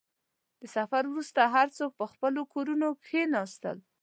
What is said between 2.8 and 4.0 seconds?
کښېناستل.